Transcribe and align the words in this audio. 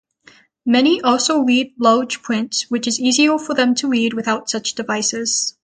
Many 0.65 0.99
also 0.99 1.41
read 1.43 1.75
large-print, 1.77 2.65
which 2.69 2.87
is 2.87 2.99
easier 2.99 3.37
for 3.37 3.53
them 3.53 3.75
to 3.75 3.87
read 3.87 4.15
without 4.15 4.49
such 4.49 4.73
devices. 4.73 5.55